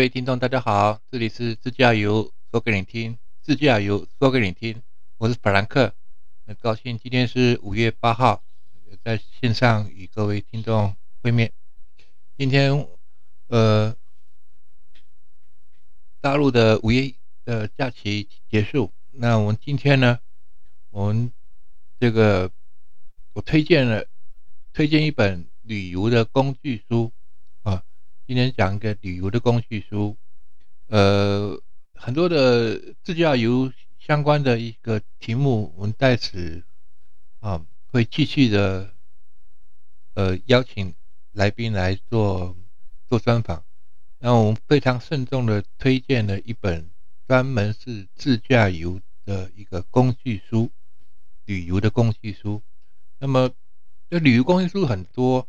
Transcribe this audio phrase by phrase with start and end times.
[0.00, 4.80] 各位听众，大家好，这里是自驾游说给你听，自驾游说给你听，
[5.18, 5.92] 我是法兰克，
[6.46, 8.42] 很高兴今天是五月八号，
[9.04, 11.52] 在线上与各位听众会面。
[12.38, 12.88] 今天，
[13.48, 13.94] 呃，
[16.22, 20.18] 大陆的五一的假期结束，那我们今天呢，
[20.88, 21.30] 我们
[21.98, 22.50] 这个
[23.34, 24.06] 我推荐了
[24.72, 27.12] 推荐一本旅游的工具书。
[28.30, 30.16] 今天讲一个旅游的工具书，
[30.86, 31.60] 呃，
[31.94, 36.62] 很多的自驾游相关的一个题目，我们在此
[37.40, 38.94] 啊会继续的
[40.14, 40.94] 呃邀请
[41.32, 42.56] 来宾来做
[43.08, 43.64] 做专访。
[44.20, 46.88] 那我们非常慎重的推荐了一本
[47.26, 50.70] 专门是自驾游的一个工具书，
[51.46, 52.62] 旅游的工具书。
[53.18, 53.50] 那么
[54.08, 55.48] 这旅游工具书很多。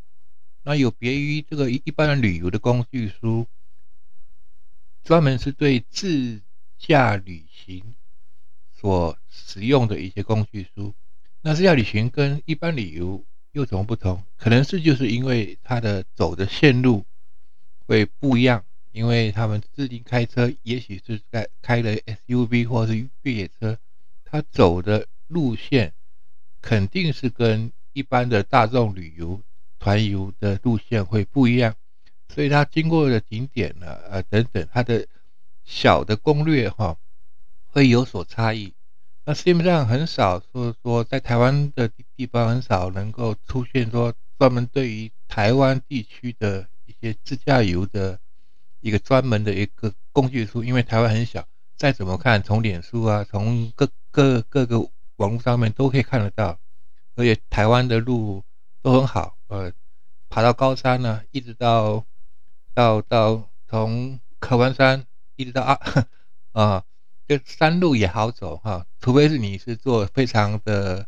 [0.64, 3.48] 那有别于这个一般的旅游的工具书，
[5.04, 6.42] 专门是对自
[6.78, 7.96] 驾旅行
[8.72, 10.94] 所使用的一些工具书。
[11.42, 14.24] 那自驾旅行跟一般旅游又怎么不同？
[14.38, 17.06] 可能是就是因为它的走的线路
[17.88, 23.80] 会不一样，因为他们自行开车，也许是在开了 SUV 或者是越野车，
[24.24, 25.94] 它走的路线
[26.62, 29.42] 肯定是跟一般的大众旅游。
[29.82, 31.74] 团游的路线会不一样，
[32.30, 35.08] 所以它经过的景点呢，呃等等，它的
[35.64, 36.96] 小的攻略哈
[37.66, 38.76] 会有所差异。
[39.26, 48.20] 那市面上很少说说在台湾的地方很少能够出现说专门对于台湾地区的一些自驾游的
[48.82, 54.80] 一个专门的一个工具书，因为台湾很小，再怎么看从脸书啊，从各各各个
[55.16, 56.60] 网络上面都可以看得到，
[57.16, 58.44] 而且台湾的路
[58.82, 59.38] 都很好。
[59.48, 59.72] 呃，
[60.30, 62.06] 爬到高山呢，一直到
[62.74, 65.06] 到到从可湾山
[65.36, 65.80] 一直到啊
[66.54, 66.84] 啊，
[67.28, 71.06] 这山路也好走哈，除非是你是做非常的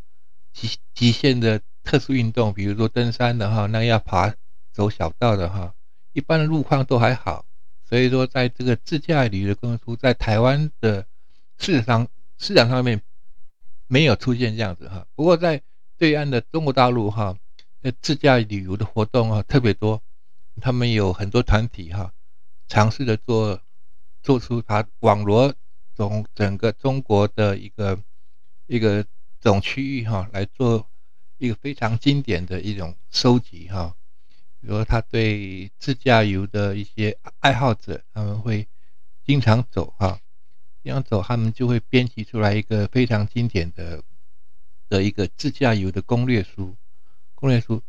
[0.52, 4.36] 极极限的特殊运动，比如说登山的哈，那要爬
[4.72, 5.74] 走小道的哈，
[6.12, 7.46] 一般的路况都还好。
[7.86, 11.06] 所以说，在这个自驾旅游公司在台湾的
[11.58, 12.08] 市场
[12.38, 13.02] 市场上面
[13.88, 15.62] 没有出现这样子哈，不过在
[15.98, 17.38] 对岸的中国大陆哈。
[17.92, 20.02] 自驾旅游的活动啊特别多，
[20.62, 22.14] 他们有很多团体哈，
[22.68, 23.60] 尝试着做
[24.22, 25.54] 做出它网罗
[25.94, 28.00] 总整个中国的一个
[28.68, 29.06] 一个
[29.42, 30.88] 总区域哈，来做
[31.38, 33.96] 一个非常经典的一种收集哈。
[34.62, 38.66] 比如他对自驾游的一些爱好者，他们会
[39.26, 40.22] 经常走哈，
[40.82, 44.02] 经常走，他们就会编辑出来一个非常经典的
[44.88, 46.78] 的一个自驾游的攻略书。
[47.44, 47.84] 攻略书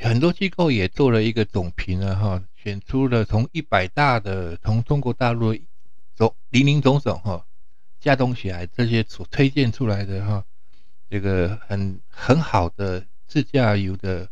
[0.00, 5.54] 很多机构也做了一个总评了哈，选出了从一百大的从中国大陆
[6.16, 7.44] 总林林总总哈
[8.00, 10.46] 加东起来这些所推荐出来的哈，
[11.10, 14.30] 这个很很好的自驾游的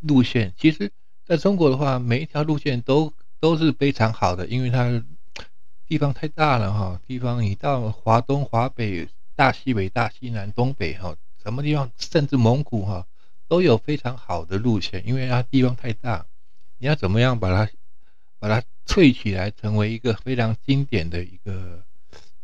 [0.00, 0.92] 路线，其实
[1.24, 5.02] 在中国的话，每一条路线都都是非常好的，因为它
[5.86, 13.06] 地方太大了哈，地方你到华东、华北、大西北、大西南、东北哈，什么地方甚至蒙古哈。
[13.48, 16.26] 都有非常好的路线，因为它地方太大，
[16.78, 17.70] 你要怎么样把它
[18.38, 21.82] 把它萃起来，成为一个非常经典的一个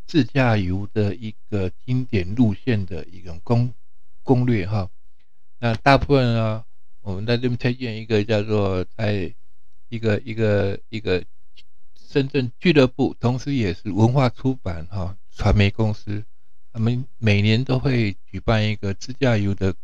[0.07, 3.73] 自驾游的一个经典路线的一种攻
[4.23, 4.89] 攻略哈。
[5.59, 6.65] 那大部分呢，
[7.01, 9.35] 我们在这边推荐一个叫做在
[9.89, 11.25] 一个一个一个
[12.09, 16.23] 深圳俱乐部，同时也是文化出版哈传媒公司，
[16.73, 19.75] 他们每年都会举办一个自驾游的。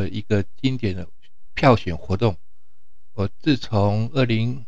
[0.00, 1.06] 的一个经典的
[1.54, 2.36] 票选活动，
[3.12, 4.64] 我自从二零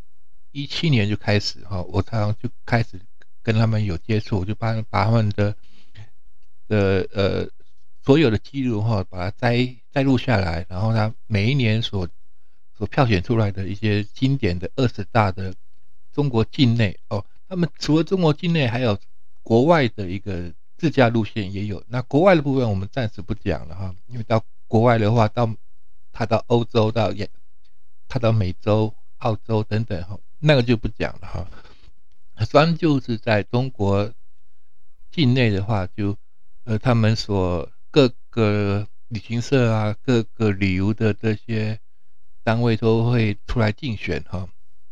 [0.50, 3.00] 一七年就开始哈，我常常就开始
[3.42, 5.56] 跟他们有接触，我就把把他们的
[6.68, 7.48] 的呃
[8.04, 12.06] 所有的记录哈，把它摘摘录下来，然后他每一年所
[12.76, 15.54] 所票选出来的一些经典的二十大的
[16.12, 18.98] 中国境内哦，他们除了中国境内，还有
[19.42, 21.82] 国外的一个自驾路线也有。
[21.88, 25.54] 那国外的部分我们暂时不讲了哈，因为到国外的话，到
[26.12, 27.28] 他到欧洲，到也
[28.08, 31.46] 他到美洲、澳洲等等哈，那个就不讲了哈。
[32.46, 34.10] 专就是在中国
[35.10, 36.16] 境内的话，就
[36.64, 41.78] 呃他们所各个旅行社啊，各个旅游的这些
[42.42, 44.48] 单位都会出来竞选哈，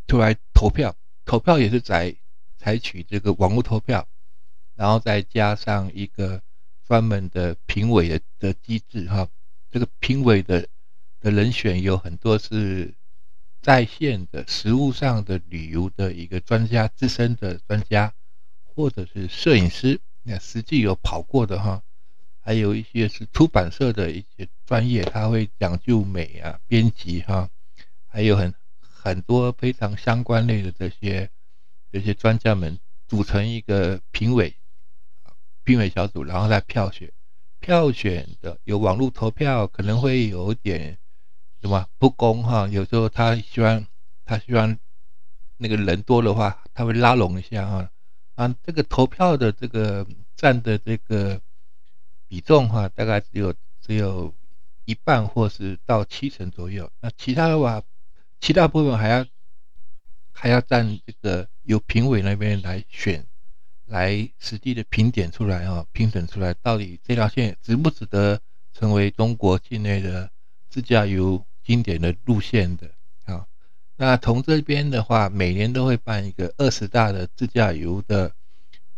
[0.06, 0.94] 出来投票，
[1.25, 2.15] 投票也是在
[2.59, 4.06] 采取这个网络投票，
[4.75, 6.43] 然后再加上一个
[6.87, 9.27] 专门的评委的的机制哈。
[9.70, 10.67] 这个评委的
[11.20, 12.94] 的人选有很多是
[13.62, 18.12] 在线的实物上的旅游的一个专家、资深的专家，
[18.64, 21.82] 或者是摄影师，那实际有跑过的哈，
[22.40, 27.50] 还有一些是出版社的一些专业，他会讲究美啊、编辑哈，
[28.06, 31.31] 还有很很多非常相关类的这些
[31.93, 34.55] 这些专家们组成一个评委
[35.64, 37.12] 评委小组，然后再票选。
[37.70, 40.99] 票选的有网络投票，可能会有点
[41.62, 42.67] 什么不公哈。
[42.67, 43.87] 有时候他希望
[44.25, 44.76] 他希望
[45.56, 47.88] 那个人多的话，他会拉拢一下哈。
[48.34, 51.40] 啊，这个投票的这个占的这个
[52.26, 54.34] 比重哈，大概只有只有
[54.84, 56.90] 一半或是到七成左右。
[56.99, 57.81] 那其他的话，
[58.40, 59.25] 其他部分还要
[60.32, 63.25] 还要占这个由评委那边来选。
[63.91, 68.41] 来实际的评点出来啊，评审出来到底这条线值不值得
[68.73, 70.31] 成为中国境内的
[70.69, 72.89] 自驾游经典的路线的
[73.25, 73.45] 啊？
[73.97, 78.33] 那从这边的话，每年都会办一个二十大的自驾游的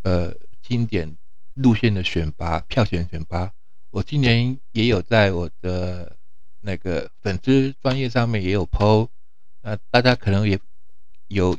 [0.03, 1.17] 呃经典
[1.55, 3.51] 路线的选拔票选选拔。
[3.89, 6.17] 我今年也有在我的
[6.61, 9.09] 那个粉丝专业上面也有 PO，
[9.63, 10.61] 那大家可能也
[11.29, 11.59] 有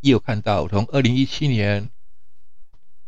[0.00, 1.90] 也有看到，从二零一七年。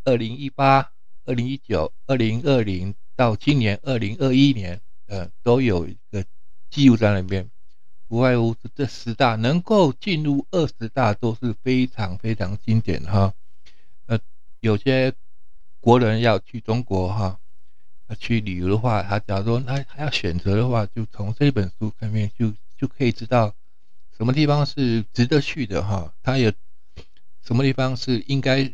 [0.05, 0.93] 二零一八、
[1.25, 6.25] 二零一九、二零二零到今年二零二一年，呃，都有一个
[6.71, 7.49] 记录在那边。
[8.09, 13.33] 无外乎是这十大能够进入二十大都是非常非常经典哈。
[14.07, 14.19] 呃，
[14.61, 15.15] 有些
[15.81, 17.39] 国人要去中国哈，
[18.19, 23.55] 去旅游的话，他假如说他他要选择的话，就从这本书上面就就可以知道
[24.15, 26.13] 什么地方是值得去的哈。
[26.23, 26.53] 他有
[27.43, 28.71] 什么地方是应该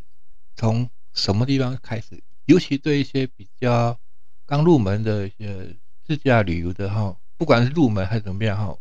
[0.57, 2.23] 从什么地方开始？
[2.47, 3.99] 尤其对一些比较
[4.47, 8.79] 刚入门的一些自驾旅游的哈，不管是入门还是怎么样哈，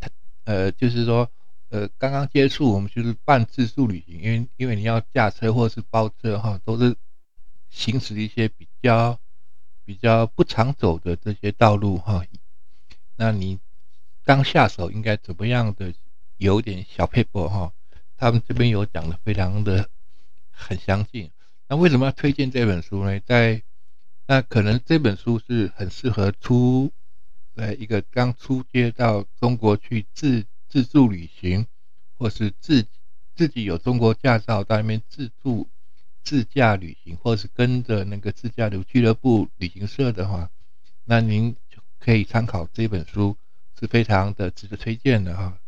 [0.00, 0.10] 他
[0.44, 1.30] 呃就是说
[1.68, 6.96] 呃刚刚接触我们就是半自助旅行，因为因为你要驾车或者是包车哈，都是
[7.70, 9.18] 行驶一些比较
[9.84, 12.24] 比较不常走的这些道路哈。
[13.16, 13.58] 那你
[14.24, 15.94] 刚下手应该怎么样的？
[16.38, 17.72] 有点小配博哈，
[18.18, 19.88] 他们这边有讲的非常的
[20.50, 21.30] 很详尽。
[21.68, 23.18] 那为什么要推荐这本书呢？
[23.18, 23.60] 在
[24.28, 26.92] 那可能这本书是很适合出
[27.56, 31.66] 呃一个刚出街到中国去自自助旅行，
[32.16, 32.86] 或是自
[33.34, 35.68] 自己有中国驾照到那边自助
[36.22, 40.48] 自驾旅行，或是跟着那个自驾游俱乐部旅行社的话，
[41.04, 43.36] 那您就可以参考这本书，
[43.76, 45.58] 是非常的值得推荐的哈。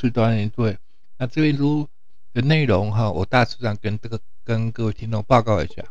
[0.00, 0.78] 是锻炼对。
[1.18, 1.90] 那这本书
[2.32, 4.18] 的内容哈，我大致上跟这个。
[4.44, 5.84] 跟各位听众报告一下，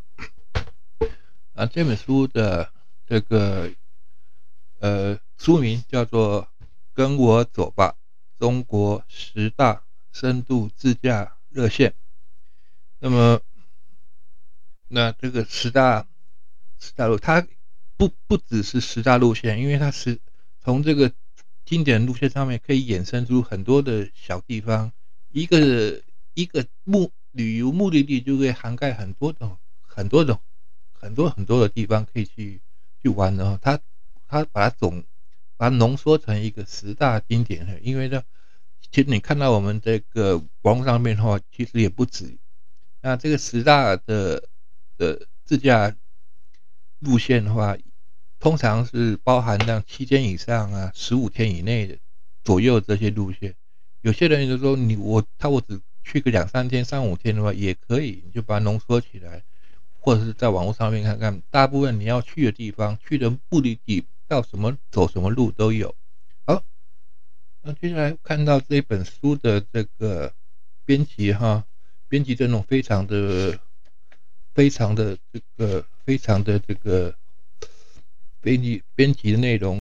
[1.54, 2.70] 啊，这本书的
[3.08, 3.72] 这个
[4.80, 6.44] 呃书名叫做
[6.94, 7.96] 《跟我走吧：
[8.38, 11.92] 中国十大深度自驾热线》。
[13.00, 13.40] 那么，
[14.90, 16.06] 那这个十大
[16.78, 17.48] 十大路，它
[17.96, 20.20] 不不只是十大路线，因为它是
[20.62, 21.14] 从这个
[21.64, 24.92] 经典路线上面可以衍生出很多的小地方，
[25.30, 26.02] 一个
[26.34, 27.14] 一个目。
[27.32, 30.40] 旅游目的地就会涵盖很多种、很多种、
[30.92, 32.62] 很多很多的地方可以去
[33.02, 33.58] 去玩的。
[33.62, 33.80] 它
[34.28, 35.04] 它把它总
[35.56, 37.80] 把它浓缩成一个十大经典。
[37.82, 38.24] 因为呢，
[38.92, 42.38] 其实你看到我们这个网络上面的话，其实也不止。
[43.02, 44.44] 那这个十大的
[44.98, 45.96] 的自驾
[47.00, 47.78] 路线的话，
[48.40, 51.98] 通常是包含像七天以上啊、十五天以内的
[52.44, 53.56] 左右这些路线。
[54.02, 55.82] 有些人就说你我他我只。
[56.04, 59.44] 去个两三天、三五天的话也可以，你就把它浓缩起来，
[60.00, 61.42] 或者是在网络上面看看。
[61.52, 65.94] 大部分你要去的地方、去的目的地到什么走什么路都有。
[66.46, 66.64] 好，
[67.62, 70.34] 那接下来看到这本书的这个
[70.86, 71.64] 编辑哈，
[72.08, 73.60] 编辑阵容非常的、
[74.56, 77.16] 非常的这个、非常的这个
[78.42, 79.80] 编辑编辑的内容。